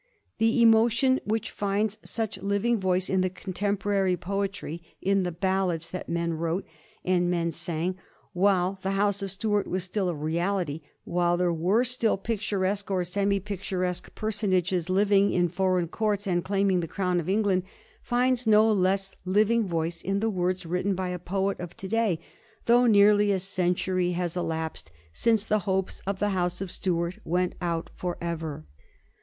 The 0.39 0.63
emotion 0.63 1.19
which 1.25 1.51
finds 1.51 1.99
such 2.03 2.41
living 2.41 2.79
voice 2.79 3.07
in 3.07 3.21
the 3.21 3.29
contemporary 3.29 4.17
poetry, 4.17 4.81
in 4.99 5.21
the 5.21 5.31
ballads 5.31 5.91
that 5.91 6.09
men 6.09 6.33
wrote 6.33 6.65
and 7.05 7.29
men 7.29 7.51
sang, 7.51 7.99
while 8.33 8.79
the 8.81 8.93
House 8.97 9.21
of 9.21 9.29
Stuart 9.29 9.67
was 9.67 9.83
still 9.83 10.09
a 10.09 10.15
reality, 10.15 10.81
while 11.03 11.37
there 11.37 11.53
were 11.53 11.83
still 11.83 12.17
picturesque 12.17 12.89
or 12.89 13.03
semi 13.03 13.39
picturesque 13.39 14.15
personages 14.15 14.89
living 14.89 15.31
in 15.33 15.49
for 15.49 15.79
eign 15.79 15.91
courts 15.91 16.25
and 16.25 16.43
claiming 16.43 16.79
the 16.79 16.87
crown 16.87 17.19
of 17.19 17.29
England, 17.29 17.61
finds 18.01 18.47
no 18.47 18.71
less 18.71 19.15
living 19.23 19.67
voice 19.67 20.01
in 20.01 20.19
the 20.19 20.31
words 20.31 20.65
written 20.65 20.95
by 20.95 21.09
a 21.09 21.19
poet 21.19 21.59
of 21.59 21.77
to 21.77 21.87
day, 21.87 22.19
though 22.65 22.87
nearly 22.87 23.31
a 23.31 23.37
century 23.37 24.13
has 24.13 24.35
elapsed 24.35 24.89
since 25.13 25.45
the 25.45 25.59
hopes 25.69 26.01
of 26.07 26.17
the 26.17 26.29
House 26.29 26.59
of 26.59 26.71
Stuart 26.71 27.19
went 27.23 27.53
out 27.61 27.91
forever. 27.95 28.65